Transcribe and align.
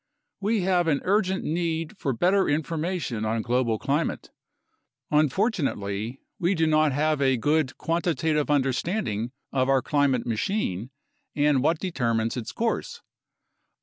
We 0.39 0.61
have 0.61 0.87
an 0.87 1.01
urgent 1.03 1.43
need 1.43 1.95
for 1.95 2.11
better 2.11 2.49
information 2.49 3.23
on 3.23 3.43
global 3.43 3.77
climate. 3.77 4.31
Unfortunately, 5.11 6.23
we 6.39 6.55
do 6.55 6.65
not 6.65 6.91
have 6.91 7.21
a 7.21 7.37
good 7.37 7.77
quantitative 7.77 8.49
understanding 8.49 9.31
of 9.51 9.69
our 9.69 9.83
climate 9.83 10.25
machine 10.25 10.89
and 11.35 11.61
what 11.61 11.77
deter 11.77 12.15
mines 12.15 12.35
its 12.35 12.51
course. 12.51 13.01